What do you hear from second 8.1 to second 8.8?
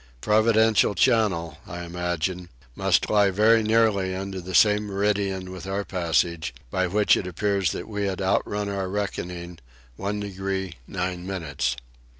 out run